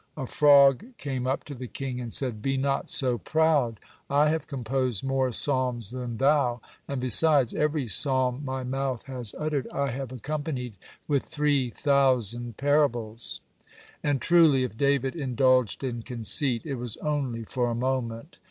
[0.17, 4.47] A frog came up to the king, and said: "Be not so proud; I have
[4.47, 10.11] composed more psalms than thou, and, besides, every psalm my mouth has uttered I have
[10.11, 10.73] accompanied
[11.07, 13.41] with three thousand parables."
[13.99, 18.39] (84) And, truly, if David indulged in conceit, it was only for a moment.